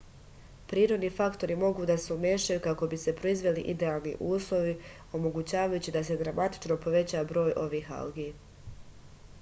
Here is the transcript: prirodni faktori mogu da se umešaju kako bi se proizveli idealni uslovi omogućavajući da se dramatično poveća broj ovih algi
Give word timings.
prirodni 0.69 1.09
faktori 1.17 1.55
mogu 1.63 1.83
da 1.89 1.97
se 2.05 2.13
umešaju 2.15 2.61
kako 2.67 2.89
bi 2.93 2.99
se 3.03 3.13
proizveli 3.19 3.65
idealni 3.75 4.15
uslovi 4.29 4.73
omogućavajući 5.19 5.95
da 5.99 6.03
se 6.09 6.19
dramatično 6.25 6.79
poveća 6.87 7.25
broj 7.33 7.53
ovih 7.69 7.93
algi 8.01 8.29